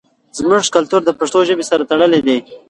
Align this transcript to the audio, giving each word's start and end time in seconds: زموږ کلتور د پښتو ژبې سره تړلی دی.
زموږ 0.37 0.63
کلتور 0.75 1.01
د 1.05 1.09
پښتو 1.19 1.39
ژبې 1.49 1.65
سره 1.69 1.83
تړلی 1.91 2.21
دی. 2.27 2.37